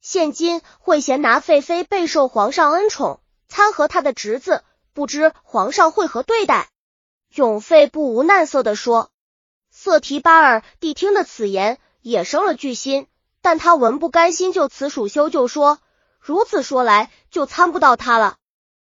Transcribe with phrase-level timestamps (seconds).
[0.00, 6.70] 现今惠贤拿废妃备受皇上恩宠，参合他的侄子，不知皇上会何对待？
[7.34, 9.10] 永废不无难色的说。
[9.70, 13.08] 瑟提巴尔谛听的此言，也生了惧心，
[13.42, 15.78] 但他闻不甘心，就此属修就说：
[16.18, 18.38] 如此说来，就参不到他了。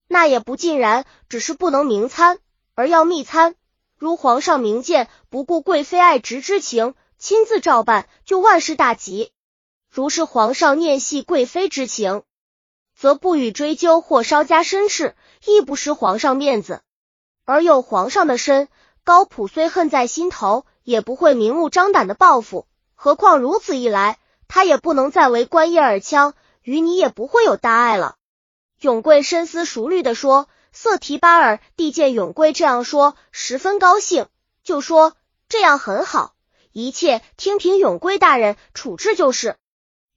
[0.06, 2.38] 那也不尽然，只是不能明参，
[2.74, 3.56] 而要密参。
[3.96, 9.32] 如皇上明鉴，不顾贵妃爱侄之情，亲自照办，就万事大吉。
[9.92, 12.22] 如是皇上念系贵妃之情，
[12.96, 16.82] 则不予追究或稍加申斥，亦不失皇上面子。
[17.44, 18.68] 而有皇上的身，
[19.02, 22.68] 高普虽恨在心头，也不会明目张胆的报复。
[22.94, 28.14] 何况如此一来，他也不能再为官叶尔羌，与你也不会有大碍了。
[28.80, 34.28] 永贵深思熟虑的说：“瑟提巴尔帝见永贵这样说，十分高兴，
[34.62, 35.14] 就说
[35.48, 36.36] 这样很好，
[36.70, 39.56] 一切听凭永贵大人处置就是。”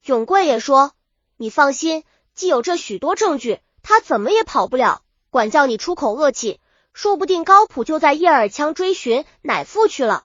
[0.04, 0.92] 永贵也说
[1.38, 2.04] ：“你放心，
[2.34, 5.00] 既有这许多证据，他怎么也跑不了。
[5.30, 6.60] 管教你出口恶气，
[6.92, 10.24] 说不定高普就在叶尔羌追寻乃父去了。”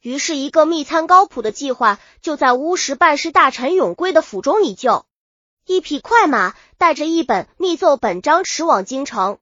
[0.00, 5.04] 于是，一个密参高普的计划就在乌什办事大臣永贵的府中拟就。
[5.66, 9.36] 一匹快马带着一本密奏本章驰往京城。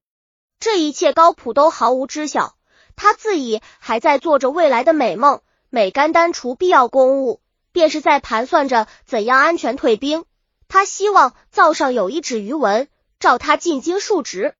[0.59, 2.57] 这一切高普都毫无知晓，
[2.97, 5.39] 他自己还在做着未来的美梦，
[5.69, 7.39] 每干单除必要公务。
[7.71, 10.25] 便是在盘算着怎样安全退兵。
[10.67, 12.87] 他希望灶上有一纸余文，
[13.19, 14.53] 召他进京述职。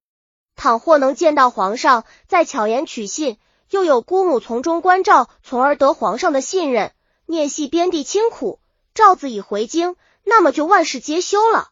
[0.56, 3.38] 倘或能见到皇上，再巧言取信，
[3.70, 6.92] 又有姑母从中关照，从而得皇上的信任，
[7.26, 8.60] 念系边地清苦，
[8.94, 11.70] 赵子已回京，那么就万事皆休了。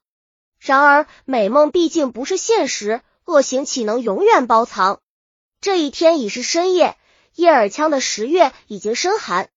[0.59, 5.01] 然而美梦毕竟不是现实，恶行岂能永远包藏？
[5.59, 6.95] 这一天已是深夜，
[7.35, 9.49] 叶尔羌的十月已经深寒。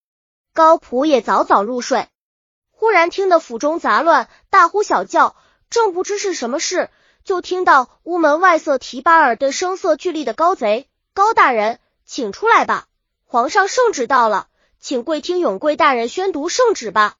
[0.53, 2.09] 高普也早早入睡，
[2.73, 5.37] 忽然听得府中杂乱，大呼小叫，
[5.70, 6.91] 正不知是什么事，
[7.25, 12.88] 就听到屋门外瑟提巴尔对声色俱厉的高贼：“高大人，请出来吧！
[13.25, 14.49] 皇上圣旨到了，
[14.81, 17.15] 请贵听永贵大人宣读圣旨吧。”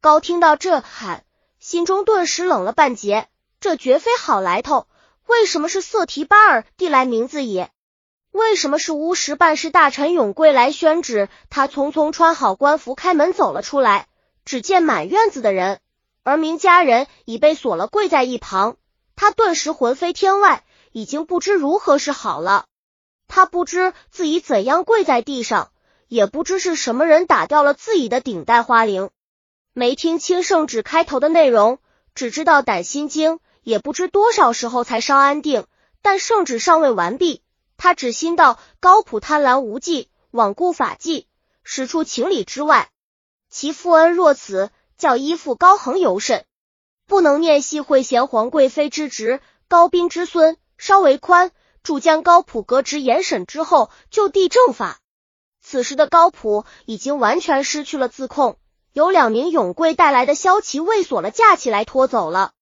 [0.00, 1.24] 高听到这喊，
[1.58, 4.86] 心中顿时冷了半截，这绝非好来头，
[5.26, 7.72] 为什么是瑟提巴尔递来名字也？
[8.32, 11.28] 为什么是乌什办事大臣永贵来宣旨？
[11.50, 14.08] 他匆匆穿好官服，开门走了出来，
[14.46, 15.80] 只见满院子的人，
[16.22, 18.78] 而明家人已被锁了，跪在一旁。
[19.16, 22.64] 他顿时魂飞天外，已经不知如何是好了。
[23.28, 25.70] 他不知自己怎样跪在地上，
[26.08, 29.10] 也不知是什么人打掉了自己的顶戴花翎，
[29.74, 31.80] 没听清圣旨开头的内容，
[32.14, 35.66] 只知道胆心惊，也不知多少时候才稍安定，
[36.00, 37.42] 但圣旨尚未完毕。
[37.82, 41.26] 他只心道高普贪婪无忌，罔顾法纪，
[41.64, 42.88] 使出情理之外。
[43.50, 46.44] 其父恩若此，叫依附高恒尤甚。
[47.08, 51.50] 不能念系惠贤皇贵妃之侄，高斌之孙，稍为宽，
[51.82, 55.00] 主将高普革职严审之后，就地正法。
[55.60, 58.58] 此时的高普已经完全失去了自控，
[58.92, 62.52] 由两名永贵带来的骁骑卫锁了架起来拖走了。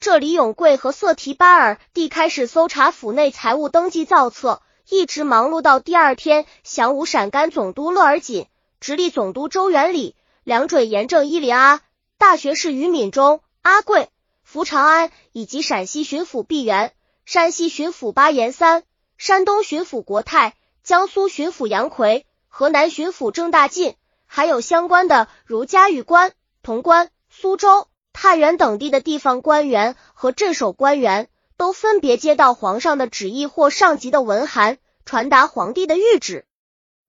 [0.00, 6.46] 这李永贵和瑟提巴尔帝开始搜查府内财务登记造册，一直忙碌到第二天。
[6.62, 8.46] 降武陕甘总督勒尔锦、
[8.78, 10.14] 直隶总督周元礼、
[10.44, 11.80] 两准严正伊林阿、
[12.16, 14.08] 大学士于敏中、阿贵、
[14.44, 16.92] 福长安，以及陕西巡抚毕元、
[17.24, 18.84] 山西巡抚巴延三、
[19.16, 20.54] 山东巡抚国泰、
[20.84, 26.32] 江苏巡抚杨奎、河南巡抚郑大进，还有相关的如嘉峪关、
[26.62, 27.87] 潼关、苏州。
[28.20, 36.44] 太原等地的地方官员和镇守官员都分别接到皇上的旨意或上级的文函，传达皇帝的谕旨。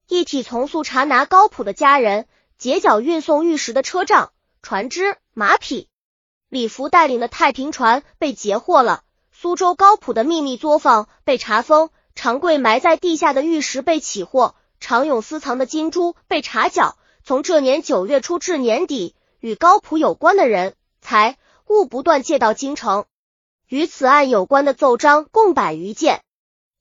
[0.08, 2.28] 一体从速查拿高普的家人，
[2.60, 5.90] 截缴运送玉石的车仗、船只、马匹。
[6.48, 9.02] 李福带领的太平船被截获了。
[9.32, 17.00] 苏州高普的秘密作坊被查封，长贵埋在地下的玉石被起获，常勇私藏的金珠被查缴。
[17.24, 20.76] 从这年九月初至年底，与高普有关的人。
[21.10, 23.06] 财物不断借到京城，
[23.68, 26.22] 与此案有关的奏章共百余件，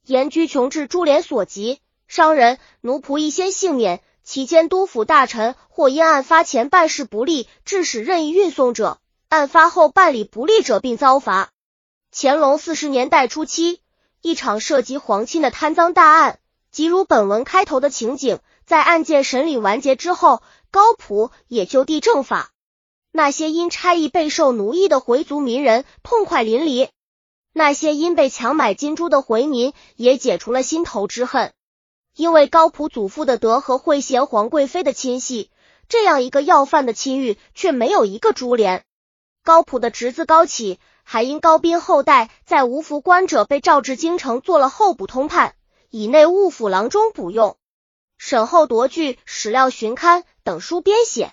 [0.04, 8.98] 严居穷至株连所及，商人奴仆一先幸免，其间督府大臣或因案发前办事不力，致使任意运送者，
[9.30, 11.48] 案发后办理不力者，并遭罚。
[12.12, 13.80] 乾隆四十年代初期，
[14.20, 16.38] 一场涉及皇亲的贪赃大案，
[16.70, 22.50] 即如本文开头的情景，在案件审理完结之后，高普也就地正法。
[23.18, 26.90] 那些因差役备受奴役的回族民人痛快淋漓，
[27.52, 31.52] 那些因被强买金珠的回民也解除了心头之恨。
[32.14, 35.50] 因为高普祖父的德和惠贤皇贵妃的亲系，
[35.88, 38.84] 这样一个要犯的亲域却没有一个株连。
[39.42, 45.56] 高普的侄子高启还因高斌后代在无服官者被召至京城做了候补通判，
[45.90, 47.56] 以内务府郎中补用。
[48.16, 51.32] 审后夺据史料寻刊等书编写。